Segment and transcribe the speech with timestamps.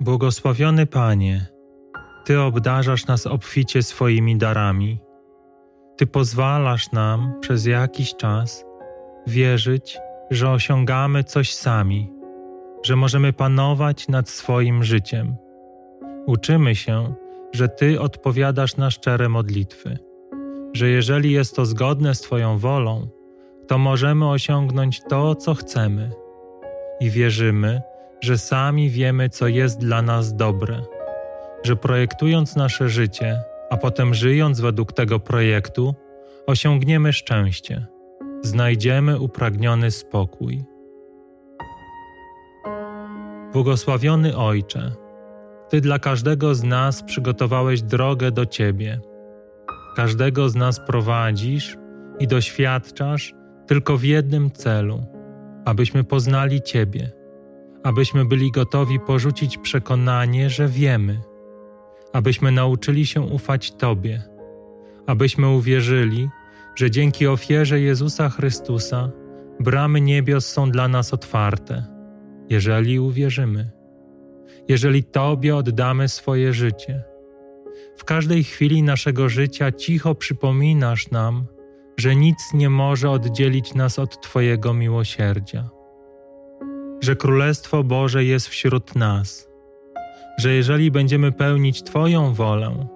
[0.00, 1.46] Błogosławiony Panie,
[2.24, 5.00] Ty obdarzasz nas obficie swoimi darami.
[5.96, 8.64] Ty pozwalasz nam przez jakiś czas
[9.26, 9.98] wierzyć,
[10.30, 12.12] że osiągamy coś sami,
[12.82, 15.36] że możemy panować nad swoim życiem.
[16.26, 17.14] Uczymy się,
[17.52, 19.98] że Ty odpowiadasz na szczere modlitwy,
[20.72, 23.08] że jeżeli jest to zgodne z Twoją wolą,
[23.68, 26.10] to możemy osiągnąć to, co chcemy.
[27.00, 27.82] I wierzymy,
[28.24, 30.80] że sami wiemy, co jest dla nas dobre,
[31.62, 35.94] że projektując nasze życie, a potem żyjąc według tego projektu,
[36.46, 37.86] osiągniemy szczęście,
[38.42, 40.64] znajdziemy upragniony spokój.
[43.52, 44.92] Błogosławiony Ojcze,
[45.68, 49.00] Ty dla każdego z nas przygotowałeś drogę do Ciebie.
[49.96, 51.76] Każdego z nas prowadzisz
[52.18, 53.34] i doświadczasz
[53.66, 55.06] tylko w jednym celu,
[55.64, 57.23] abyśmy poznali Ciebie
[57.84, 61.20] abyśmy byli gotowi porzucić przekonanie, że wiemy,
[62.12, 64.22] abyśmy nauczyli się ufać Tobie,
[65.06, 66.28] abyśmy uwierzyli,
[66.76, 69.10] że dzięki ofierze Jezusa Chrystusa
[69.60, 71.84] bramy niebios są dla nas otwarte,
[72.50, 73.70] jeżeli uwierzymy,
[74.68, 77.02] jeżeli Tobie oddamy swoje życie.
[77.96, 81.46] W każdej chwili naszego życia cicho przypominasz nam,
[81.96, 85.83] że nic nie może oddzielić nas od Twojego miłosierdzia
[87.04, 89.48] że Królestwo Boże jest wśród nas,
[90.38, 92.86] że jeżeli będziemy pełnić Twoją wolę,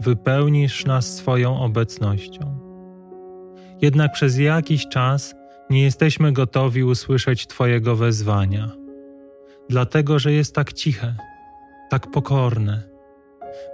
[0.00, 2.58] wypełnisz nas swoją obecnością.
[3.82, 5.34] Jednak przez jakiś czas
[5.70, 8.70] nie jesteśmy gotowi usłyszeć Twojego wezwania,
[9.68, 11.14] dlatego że jest tak ciche,
[11.90, 12.82] tak pokorne.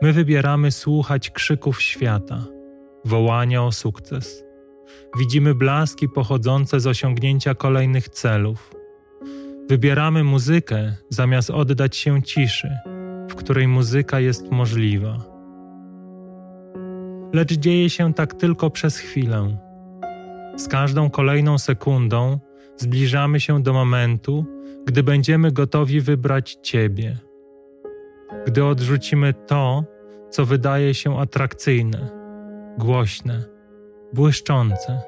[0.03, 2.45] My wybieramy słuchać krzyków świata,
[3.05, 4.45] wołania o sukces.
[5.19, 8.78] Widzimy blaski pochodzące z osiągnięcia kolejnych celów
[9.69, 12.79] Wybieramy muzykę zamiast oddać się ciszy,
[13.31, 15.19] w której muzyka jest możliwa.
[17.33, 19.59] Lecz dzieje się tak tylko przez chwilę.
[20.57, 22.39] Z każdą kolejną sekundą
[22.77, 24.45] zbliżamy się do momentu,
[24.87, 27.17] gdy będziemy gotowi wybrać Ciebie.
[28.47, 29.85] Gdy odrzucimy to,
[30.31, 32.11] co wydaje się atrakcyjne,
[32.79, 33.45] głośne,
[34.13, 35.03] błyszczące,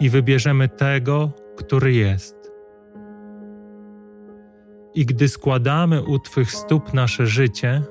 [0.00, 2.41] i wybierzemy tego, który jest
[4.94, 7.82] i gdy składamy u Twych stóp nasze życie,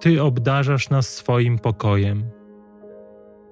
[0.00, 2.24] Ty obdarzasz nas swoim pokojem.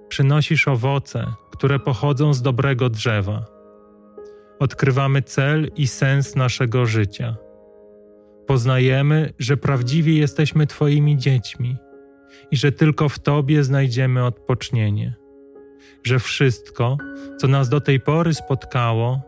[0.09, 3.45] Przynosisz owoce, które pochodzą z dobrego drzewa.
[4.59, 7.37] Odkrywamy cel i sens naszego życia.
[8.47, 11.77] Poznajemy, że prawdziwie jesteśmy Twoimi dziećmi
[12.51, 15.15] i że tylko w Tobie znajdziemy odpocznienie.
[16.05, 16.97] Że wszystko,
[17.39, 19.21] co nas do tej pory spotkało,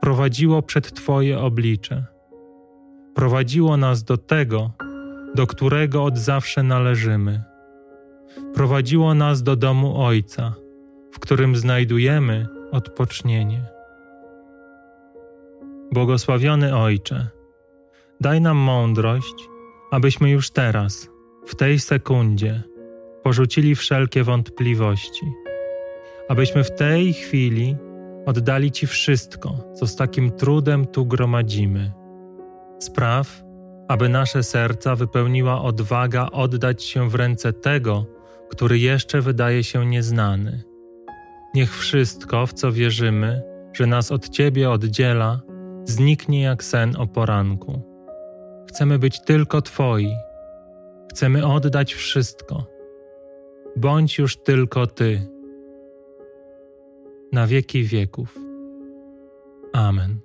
[0.00, 2.15] prowadziło przed Twoje oblicze
[3.16, 4.70] prowadziło nas do tego,
[5.34, 7.42] do którego od zawsze należymy.
[8.54, 10.54] Prowadziło nas do domu Ojca,
[11.12, 13.64] w którym znajdujemy odpocznienie.
[15.92, 17.28] Błogosławiony Ojcze,
[18.20, 19.48] daj nam mądrość,
[19.90, 21.08] abyśmy już teraz,
[21.46, 22.62] w tej sekundzie,
[23.22, 25.32] porzucili wszelkie wątpliwości,
[26.28, 27.76] abyśmy w tej chwili
[28.26, 32.05] oddali Ci wszystko, co z takim trudem tu gromadzimy
[32.78, 33.42] Spraw,
[33.88, 38.06] aby nasze serca wypełniła odwaga oddać się w ręce tego,
[38.48, 40.62] który jeszcze wydaje się nieznany.
[41.54, 43.42] Niech wszystko, w co wierzymy,
[43.72, 45.40] że nas od Ciebie oddziela,
[45.84, 47.82] zniknie jak sen o poranku.
[48.68, 50.14] Chcemy być tylko Twoi.
[51.10, 52.66] Chcemy oddać wszystko.
[53.76, 55.26] Bądź już tylko Ty.
[57.32, 58.38] Na wieki wieków.
[59.72, 60.20] Amen.